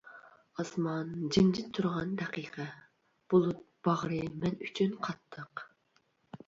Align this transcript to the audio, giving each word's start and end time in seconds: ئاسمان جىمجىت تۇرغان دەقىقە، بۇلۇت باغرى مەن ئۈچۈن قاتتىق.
ئاسمان 0.61 1.11
جىمجىت 1.35 1.67
تۇرغان 1.79 2.15
دەقىقە، 2.23 2.65
بۇلۇت 3.35 3.61
باغرى 3.91 4.25
مەن 4.41 4.61
ئۈچۈن 4.69 4.99
قاتتىق. 5.09 5.69